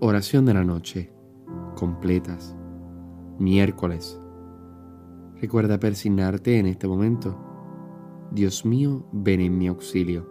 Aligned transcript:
Oración 0.00 0.46
de 0.46 0.54
la 0.54 0.62
noche. 0.62 1.10
Completas. 1.74 2.56
Miércoles. 3.40 4.20
Recuerda 5.40 5.80
persignarte 5.80 6.60
en 6.60 6.66
este 6.66 6.86
momento. 6.86 7.36
Dios 8.30 8.64
mío, 8.64 9.08
ven 9.10 9.40
en 9.40 9.58
mi 9.58 9.66
auxilio. 9.66 10.24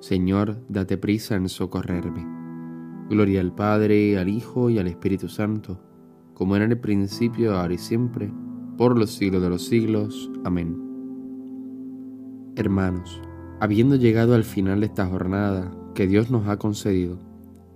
Señor, 0.00 0.62
date 0.68 0.98
prisa 0.98 1.36
en 1.36 1.48
socorrerme. 1.48 2.26
Gloria 3.08 3.40
al 3.40 3.54
Padre, 3.54 4.18
al 4.18 4.28
Hijo 4.28 4.68
y 4.68 4.78
al 4.78 4.86
Espíritu 4.86 5.30
Santo, 5.30 5.80
como 6.34 6.56
era 6.56 6.66
en 6.66 6.72
el 6.72 6.80
principio, 6.80 7.56
ahora 7.56 7.72
y 7.72 7.78
siempre, 7.78 8.30
por 8.76 8.98
los 8.98 9.12
siglos 9.12 9.40
de 9.40 9.48
los 9.48 9.64
siglos. 9.64 10.30
Amén. 10.44 10.76
Hermanos, 12.54 13.22
habiendo 13.60 13.96
llegado 13.96 14.34
al 14.34 14.44
final 14.44 14.80
de 14.80 14.86
esta 14.86 15.06
jornada 15.06 15.70
que 15.94 16.06
Dios 16.06 16.30
nos 16.30 16.48
ha 16.48 16.58
concedido, 16.58 17.29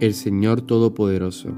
El 0.00 0.14
Señor 0.14 0.62
Todopoderoso 0.62 1.50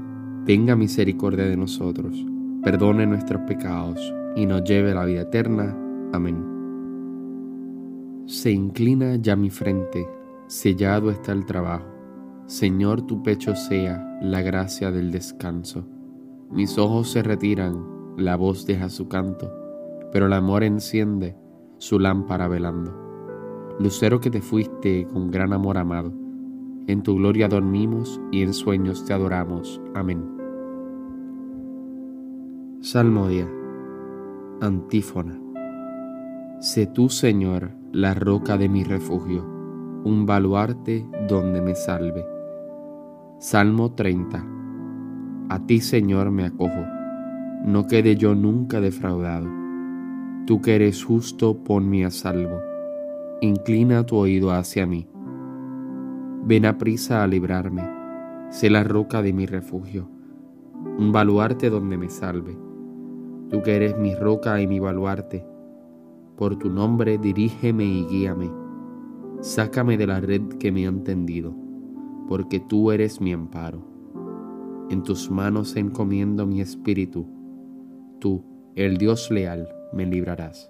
tenga 0.45 0.75
misericordia 0.75 1.45
de 1.45 1.55
nosotros, 1.55 2.25
perdone 2.61 3.07
nuestros 3.07 3.41
pecados 3.43 4.13
y 4.35 4.45
nos 4.45 4.65
lleve 4.65 4.91
a 4.91 4.95
la 4.95 5.05
vida 5.05 5.21
eterna. 5.21 5.73
Amén. 6.11 6.43
Se 8.25 8.51
inclina 8.51 9.15
ya 9.15 9.37
mi 9.37 9.49
frente, 9.49 10.05
sellado 10.47 11.09
está 11.09 11.31
el 11.31 11.45
trabajo. 11.45 11.85
Señor, 12.45 13.03
tu 13.03 13.23
pecho 13.23 13.55
sea 13.55 14.19
la 14.21 14.41
gracia 14.41 14.91
del 14.91 15.13
descanso. 15.13 15.87
Mis 16.51 16.77
ojos 16.77 17.11
se 17.11 17.23
retiran, 17.23 17.81
la 18.17 18.35
voz 18.35 18.65
deja 18.65 18.89
su 18.89 19.07
canto, 19.07 19.49
pero 20.11 20.25
el 20.25 20.33
amor 20.33 20.65
enciende 20.65 21.37
su 21.77 21.97
lámpara 21.97 22.49
velando. 22.49 22.93
Lucero 23.79 24.19
que 24.19 24.29
te 24.29 24.41
fuiste 24.41 25.07
con 25.13 25.31
gran 25.31 25.53
amor 25.53 25.77
amado 25.77 26.22
en 26.87 27.01
tu 27.01 27.15
gloria 27.15 27.47
dormimos 27.47 28.19
y 28.31 28.41
en 28.43 28.53
sueños 28.53 29.05
te 29.05 29.13
adoramos. 29.13 29.81
Amén. 29.95 30.23
Salmodia. 32.81 33.49
Antífona. 34.61 35.39
Sé 36.59 36.85
tú, 36.87 37.09
Señor, 37.09 37.71
la 37.91 38.13
roca 38.13 38.57
de 38.57 38.69
mi 38.69 38.83
refugio, 38.83 39.43
un 40.03 40.25
baluarte 40.25 41.05
donde 41.27 41.61
me 41.61 41.75
salve. 41.75 42.25
Salmo 43.39 43.93
30. 43.93 44.45
A 45.49 45.65
ti, 45.65 45.79
Señor, 45.79 46.31
me 46.31 46.45
acojo, 46.45 46.85
no 47.65 47.87
quede 47.87 48.15
yo 48.15 48.35
nunca 48.35 48.81
defraudado. 48.81 49.47
Tú 50.45 50.61
que 50.61 50.75
eres 50.75 51.03
justo, 51.03 51.63
ponme 51.63 52.05
a 52.05 52.11
salvo. 52.11 52.59
Inclina 53.41 54.05
tu 54.05 54.17
oído 54.17 54.51
hacia 54.51 54.85
mí 54.85 55.07
Ven 56.45 56.65
a 56.65 56.77
prisa 56.77 57.23
a 57.23 57.27
librarme, 57.27 57.83
sé 58.49 58.69
la 58.69 58.83
roca 58.83 59.21
de 59.21 59.31
mi 59.31 59.45
refugio, 59.45 60.09
un 60.99 61.13
baluarte 61.13 61.69
donde 61.69 61.97
me 61.97 62.09
salve. 62.09 62.57
Tú 63.49 63.61
que 63.61 63.77
eres 63.77 63.97
mi 63.97 64.13
roca 64.13 64.59
y 64.59 64.67
mi 64.67 64.77
baluarte, 64.77 65.45
por 66.35 66.57
tu 66.57 66.69
nombre 66.69 67.17
dirígeme 67.17 67.85
y 67.85 68.05
guíame. 68.07 68.51
Sácame 69.39 69.97
de 69.97 70.05
la 70.05 70.19
red 70.19 70.41
que 70.59 70.73
me 70.73 70.85
han 70.85 71.05
tendido, 71.05 71.55
porque 72.27 72.59
tú 72.59 72.91
eres 72.91 73.21
mi 73.21 73.31
amparo. 73.31 73.87
En 74.89 75.01
tus 75.01 75.31
manos 75.31 75.77
encomiendo 75.77 76.45
mi 76.45 76.59
espíritu, 76.59 77.25
tú, 78.19 78.43
el 78.75 78.97
Dios 78.97 79.31
leal, 79.31 79.69
me 79.93 80.05
librarás. 80.05 80.69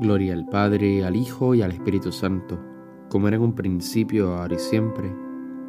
Gloria 0.00 0.34
al 0.34 0.46
Padre, 0.46 1.04
al 1.04 1.16
Hijo 1.16 1.56
y 1.56 1.62
al 1.62 1.72
Espíritu 1.72 2.12
Santo 2.12 2.69
como 3.10 3.26
era 3.26 3.36
en 3.36 3.42
un 3.42 3.54
principio, 3.54 4.36
ahora 4.36 4.54
y 4.54 4.58
siempre, 4.60 5.12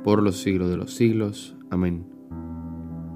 por 0.04 0.22
los 0.22 0.42
siglos 0.42 0.70
de 0.70 0.78
los 0.78 0.94
siglos. 0.94 1.58
Amén. 1.72 2.06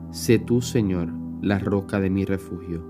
Sé 0.10 0.40
tú, 0.40 0.62
Señor, 0.62 1.14
la 1.42 1.60
roca 1.60 2.00
de 2.00 2.10
mi 2.10 2.26
refugio, 2.26 2.84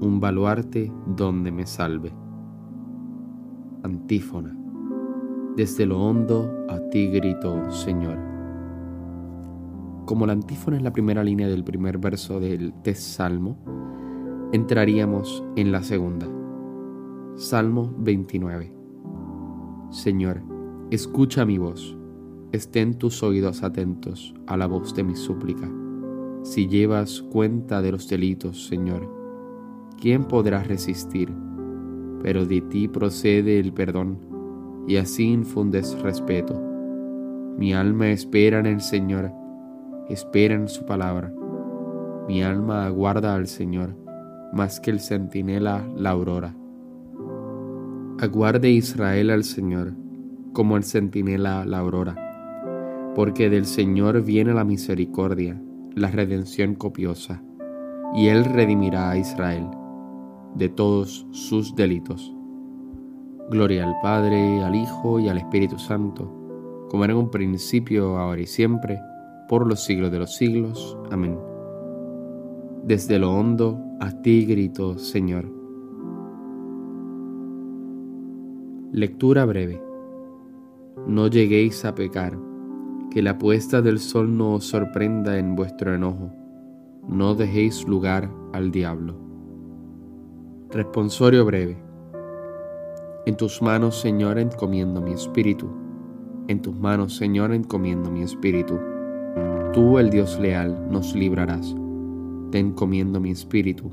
un 0.00 0.18
baluarte 0.18 0.90
donde 1.06 1.52
me 1.52 1.66
salve. 1.66 2.10
Antífona. 3.82 4.56
Desde 5.56 5.84
lo 5.84 6.00
hondo 6.00 6.66
a 6.70 6.78
ti 6.88 7.08
grito, 7.08 7.70
Señor. 7.70 8.16
Como 10.06 10.26
la 10.26 10.32
antífona 10.32 10.78
es 10.78 10.82
la 10.82 10.92
primera 10.92 11.22
línea 11.22 11.48
del 11.48 11.64
primer 11.64 11.98
verso 11.98 12.40
del 12.40 12.72
Salmo, 12.94 13.58
entraríamos 14.52 15.44
en 15.54 15.70
la 15.70 15.82
segunda. 15.82 16.26
Salmo 17.36 17.94
29. 17.98 18.72
Señor, 19.90 20.57
Escucha 20.90 21.44
mi 21.44 21.58
voz, 21.58 21.98
estén 22.50 22.94
tus 22.94 23.22
oídos 23.22 23.62
atentos 23.62 24.34
a 24.46 24.56
la 24.56 24.66
voz 24.66 24.94
de 24.94 25.04
mi 25.04 25.16
súplica. 25.16 25.70
Si 26.44 26.66
llevas 26.66 27.20
cuenta 27.20 27.82
de 27.82 27.92
los 27.92 28.08
delitos, 28.08 28.68
Señor, 28.68 29.06
¿quién 30.00 30.24
podrá 30.24 30.62
resistir? 30.62 31.30
Pero 32.22 32.46
de 32.46 32.62
ti 32.62 32.88
procede 32.88 33.60
el 33.60 33.74
perdón, 33.74 34.18
y 34.86 34.96
así 34.96 35.24
infundes 35.24 35.92
respeto. 36.00 36.58
Mi 37.58 37.74
alma 37.74 38.08
espera 38.08 38.58
en 38.58 38.64
el 38.64 38.80
Señor, 38.80 39.30
espera 40.08 40.54
en 40.54 40.68
su 40.68 40.86
palabra. 40.86 41.30
Mi 42.28 42.42
alma 42.42 42.86
aguarda 42.86 43.34
al 43.34 43.46
Señor, 43.46 43.94
más 44.54 44.80
que 44.80 44.90
el 44.90 45.00
centinela 45.00 45.86
la 45.98 46.12
aurora. 46.12 46.56
Aguarde 48.20 48.70
Israel 48.70 49.28
al 49.28 49.44
Señor 49.44 50.07
como 50.52 50.76
el 50.76 50.84
centinela 50.84 51.64
la 51.64 51.78
aurora, 51.78 53.12
porque 53.14 53.50
del 53.50 53.66
Señor 53.66 54.22
viene 54.22 54.54
la 54.54 54.64
misericordia, 54.64 55.60
la 55.94 56.10
redención 56.10 56.74
copiosa, 56.74 57.42
y 58.14 58.28
Él 58.28 58.44
redimirá 58.44 59.10
a 59.10 59.18
Israel 59.18 59.68
de 60.54 60.68
todos 60.68 61.26
sus 61.30 61.74
delitos. 61.74 62.34
Gloria 63.50 63.86
al 63.86 63.94
Padre, 64.02 64.62
al 64.62 64.74
Hijo 64.74 65.20
y 65.20 65.28
al 65.28 65.38
Espíritu 65.38 65.78
Santo, 65.78 66.86
como 66.90 67.04
era 67.04 67.12
en 67.12 67.18
un 67.18 67.30
principio, 67.30 68.18
ahora 68.18 68.40
y 68.40 68.46
siempre, 68.46 69.00
por 69.48 69.66
los 69.66 69.84
siglos 69.84 70.10
de 70.10 70.18
los 70.18 70.36
siglos. 70.36 70.96
Amén. 71.10 71.38
Desde 72.84 73.18
lo 73.18 73.34
hondo 73.34 73.78
a 74.00 74.10
ti 74.22 74.44
grito, 74.44 74.98
Señor. 74.98 75.50
Lectura 78.92 79.44
breve 79.44 79.87
no 81.08 81.26
lleguéis 81.26 81.86
a 81.86 81.94
pecar, 81.94 82.38
que 83.10 83.22
la 83.22 83.38
puesta 83.38 83.80
del 83.80 83.98
sol 83.98 84.36
no 84.36 84.54
os 84.54 84.66
sorprenda 84.66 85.38
en 85.38 85.56
vuestro 85.56 85.94
enojo, 85.94 86.30
no 87.08 87.34
dejéis 87.34 87.88
lugar 87.88 88.30
al 88.52 88.70
diablo. 88.70 89.16
Responsorio 90.70 91.46
breve. 91.46 91.82
En 93.24 93.38
tus 93.38 93.62
manos, 93.62 93.98
Señor, 93.98 94.38
encomiendo 94.38 95.00
mi 95.00 95.12
espíritu. 95.12 95.70
En 96.46 96.60
tus 96.60 96.78
manos, 96.78 97.16
Señor, 97.16 97.54
encomiendo 97.54 98.10
mi 98.10 98.22
espíritu. 98.22 98.78
Tú, 99.72 99.98
el 99.98 100.10
Dios 100.10 100.38
leal, 100.38 100.90
nos 100.90 101.14
librarás. 101.14 101.74
Te 102.50 102.58
encomiendo 102.58 103.18
mi 103.18 103.30
espíritu. 103.30 103.90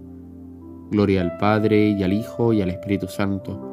Gloria 0.92 1.22
al 1.22 1.38
Padre 1.38 1.92
y 1.92 2.04
al 2.04 2.12
Hijo 2.12 2.52
y 2.52 2.62
al 2.62 2.70
Espíritu 2.70 3.08
Santo 3.08 3.72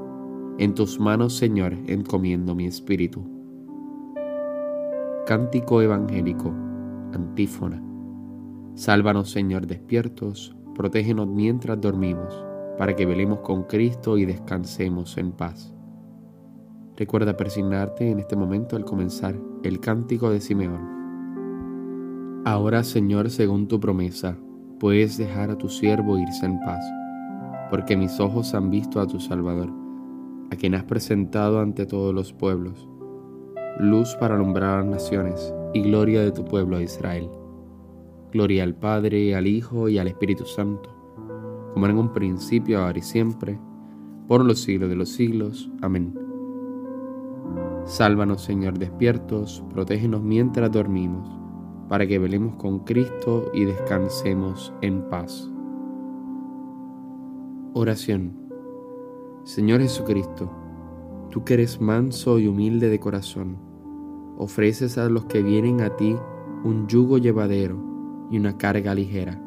en 0.58 0.74
tus 0.74 1.00
manos, 1.00 1.34
Señor, 1.34 1.76
encomiendo 1.86 2.54
mi 2.54 2.66
espíritu. 2.66 3.41
Cántico 5.26 5.80
evangélico, 5.80 6.52
antífona. 7.12 7.80
Sálvanos, 8.74 9.30
Señor, 9.30 9.68
despiertos, 9.68 10.56
protégenos 10.74 11.28
mientras 11.28 11.80
dormimos, 11.80 12.44
para 12.76 12.96
que 12.96 13.06
velemos 13.06 13.38
con 13.40 13.62
Cristo 13.64 14.18
y 14.18 14.24
descansemos 14.24 15.16
en 15.18 15.30
paz. 15.30 15.72
Recuerda 16.96 17.36
persignarte 17.36 18.10
en 18.10 18.18
este 18.18 18.34
momento 18.34 18.74
al 18.74 18.84
comenzar 18.84 19.36
el 19.62 19.78
cántico 19.78 20.28
de 20.28 20.40
Simeón. 20.40 22.42
Ahora, 22.44 22.82
Señor, 22.82 23.30
según 23.30 23.68
tu 23.68 23.78
promesa, 23.78 24.36
puedes 24.80 25.18
dejar 25.18 25.50
a 25.50 25.58
tu 25.58 25.68
siervo 25.68 26.18
irse 26.18 26.46
en 26.46 26.58
paz, 26.60 26.84
porque 27.70 27.96
mis 27.96 28.18
ojos 28.18 28.54
han 28.54 28.70
visto 28.70 29.00
a 29.00 29.06
tu 29.06 29.20
Salvador 29.20 29.82
a 30.52 30.56
quien 30.56 30.74
has 30.74 30.84
presentado 30.84 31.60
ante 31.60 31.86
todos 31.86 32.14
los 32.14 32.34
pueblos, 32.34 32.86
luz 33.82 34.14
para 34.16 34.36
alumbrar 34.36 34.70
a 34.70 34.76
las 34.78 34.86
naciones 34.86 35.52
y 35.74 35.82
gloria 35.82 36.22
de 36.22 36.32
tu 36.32 36.44
pueblo 36.44 36.80
Israel. 36.80 37.28
Gloria 38.32 38.62
al 38.62 38.74
Padre, 38.74 39.34
al 39.34 39.46
Hijo 39.46 39.88
y 39.88 39.98
al 39.98 40.08
Espíritu 40.08 40.46
Santo, 40.46 40.88
como 41.74 41.86
en 41.86 41.98
un 41.98 42.12
principio, 42.12 42.80
ahora 42.80 42.98
y 42.98 43.02
siempre, 43.02 43.58
por 44.28 44.44
los 44.44 44.60
siglos 44.60 44.88
de 44.88 44.96
los 44.96 45.10
siglos. 45.10 45.70
Amén. 45.82 46.14
Sálvanos, 47.84 48.42
Señor, 48.42 48.78
despiertos, 48.78 49.64
protégenos 49.70 50.22
mientras 50.22 50.70
dormimos, 50.70 51.28
para 51.88 52.06
que 52.06 52.18
velemos 52.18 52.54
con 52.56 52.80
Cristo 52.80 53.50
y 53.52 53.64
descansemos 53.64 54.72
en 54.80 55.02
paz. 55.10 55.50
Oración. 57.74 58.38
Señor 59.44 59.80
Jesucristo, 59.80 60.50
tú 61.30 61.42
que 61.42 61.54
eres 61.54 61.80
manso 61.80 62.38
y 62.38 62.46
humilde 62.46 62.88
de 62.88 63.00
corazón, 63.00 63.71
ofreces 64.36 64.98
a 64.98 65.08
los 65.08 65.24
que 65.26 65.42
vienen 65.42 65.80
a 65.80 65.96
ti 65.96 66.16
un 66.64 66.86
yugo 66.86 67.18
llevadero 67.18 67.76
y 68.30 68.38
una 68.38 68.56
carga 68.56 68.94
ligera. 68.94 69.40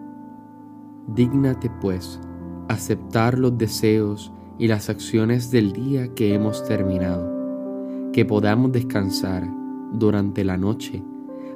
Dígnate, 1.07 1.71
pues, 1.81 2.19
aceptar 2.67 3.37
los 3.37 3.57
deseos 3.57 4.31
y 4.57 4.67
las 4.67 4.89
acciones 4.89 5.51
del 5.51 5.73
día 5.73 6.13
que 6.13 6.33
hemos 6.33 6.63
terminado, 6.65 8.11
que 8.11 8.25
podamos 8.25 8.71
descansar 8.71 9.47
durante 9.93 10.43
la 10.43 10.57
noche, 10.57 11.03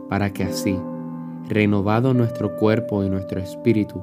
para 0.10 0.32
que 0.34 0.44
así, 0.44 0.78
renovado 1.48 2.14
nuestro 2.14 2.56
cuerpo 2.56 3.04
y 3.04 3.10
nuestro 3.10 3.40
espíritu, 3.40 4.02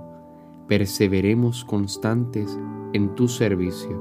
perseveremos 0.66 1.64
constantes 1.64 2.58
en 2.92 3.14
tu 3.14 3.28
servicio, 3.28 4.00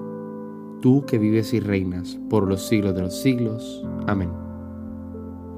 tú 0.81 1.06
que 1.06 1.18
vives 1.18 1.54
y 1.54 1.60
reinas 1.60 2.18
por 2.30 2.48
los 2.48 2.68
siglos 2.68 2.95
de 2.95 3.01
los 3.01 3.21
siglos. 3.21 3.83
Amén. 4.07 4.44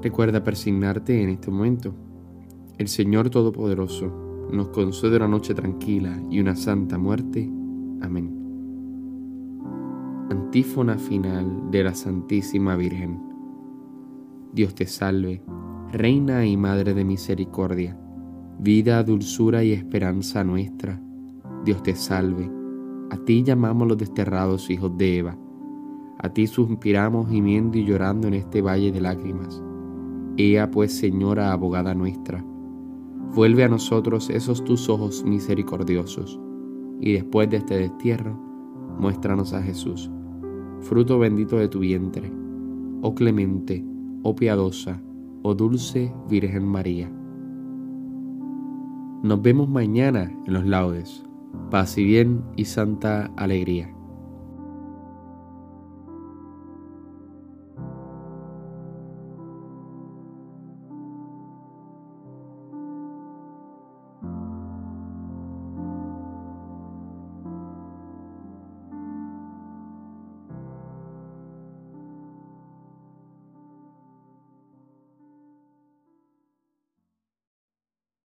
Recuerda 0.02 0.44
persignarte 0.44 1.22
en 1.22 1.30
este 1.30 1.50
momento 1.50 1.94
el 2.78 2.86
Señor 2.86 3.28
Todopoderoso 3.28 4.06
nos 4.52 4.68
concede 4.68 5.16
una 5.16 5.26
noche 5.26 5.52
tranquila 5.52 6.16
y 6.30 6.38
una 6.38 6.54
santa 6.54 6.96
muerte. 6.96 7.50
Amén. 8.00 8.38
Antífona 10.30 10.96
final 10.96 11.72
de 11.72 11.82
la 11.82 11.94
Santísima 11.94 12.76
Virgen. 12.76 13.20
Dios 14.52 14.76
te 14.76 14.86
salve, 14.86 15.42
Reina 15.92 16.46
y 16.46 16.56
Madre 16.56 16.94
de 16.94 17.04
Misericordia, 17.04 17.98
vida, 18.60 19.02
dulzura 19.02 19.64
y 19.64 19.72
esperanza 19.72 20.44
nuestra. 20.44 21.02
Dios 21.64 21.82
te 21.82 21.96
salve, 21.96 22.48
a 23.10 23.16
ti 23.16 23.42
llamamos 23.42 23.88
los 23.88 23.98
desterrados 23.98 24.70
hijos 24.70 24.96
de 24.96 25.18
Eva. 25.18 25.36
A 26.20 26.28
ti 26.28 26.46
suspiramos 26.46 27.28
gimiendo 27.28 27.76
y 27.76 27.84
llorando 27.84 28.28
en 28.28 28.34
este 28.34 28.62
valle 28.62 28.92
de 28.92 29.00
lágrimas. 29.00 29.62
Ea 30.38 30.70
pues, 30.70 30.96
Señora, 30.96 31.52
abogada 31.52 31.94
nuestra, 31.94 32.44
Vuelve 33.34 33.62
a 33.62 33.68
nosotros 33.68 34.30
esos 34.30 34.64
tus 34.64 34.88
ojos 34.88 35.22
misericordiosos, 35.24 36.40
y 37.00 37.12
después 37.12 37.50
de 37.50 37.58
este 37.58 37.76
destierro, 37.76 38.40
muéstranos 38.98 39.52
a 39.52 39.62
Jesús, 39.62 40.10
fruto 40.80 41.18
bendito 41.18 41.56
de 41.56 41.68
tu 41.68 41.80
vientre, 41.80 42.32
oh 43.02 43.14
clemente, 43.14 43.84
oh 44.22 44.34
piadosa, 44.34 45.02
oh 45.42 45.54
dulce 45.54 46.12
Virgen 46.28 46.64
María. 46.64 47.12
Nos 49.22 49.42
vemos 49.42 49.68
mañana 49.68 50.32
en 50.46 50.52
los 50.54 50.64
laudes. 50.64 51.24
Paz 51.70 51.98
y 51.98 52.04
bien 52.04 52.42
y 52.56 52.64
santa 52.64 53.26
alegría. 53.36 53.92